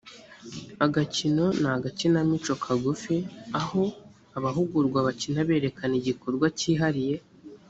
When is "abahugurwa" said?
4.37-4.99